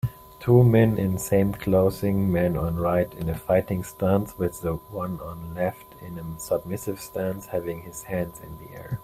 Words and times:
Two 0.39 0.63
men 0.63 0.97
in 0.97 1.19
same 1.19 1.53
clothing 1.53 2.31
man 2.31 2.57
on 2.57 2.75
right 2.75 3.13
in 3.19 3.29
a 3.29 3.37
fighting 3.37 3.83
stance 3.83 4.35
with 4.35 4.59
the 4.61 4.73
one 4.89 5.19
on 5.19 5.53
left 5.53 5.93
in 6.01 6.17
a 6.17 6.39
submissive 6.39 6.99
stance 6.99 7.45
having 7.45 7.83
his 7.83 8.01
hands 8.05 8.39
in 8.39 8.57
the 8.57 8.71
air 8.71 8.99